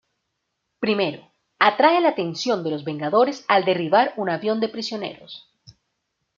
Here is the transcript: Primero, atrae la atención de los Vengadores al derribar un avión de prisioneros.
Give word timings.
Primero, 0.79 1.27
atrae 1.59 2.01
la 2.01 2.09
atención 2.09 2.63
de 2.63 2.71
los 2.71 2.83
Vengadores 2.83 3.45
al 3.47 3.65
derribar 3.65 4.15
un 4.17 4.31
avión 4.31 4.59
de 4.59 4.67
prisioneros. 4.67 5.47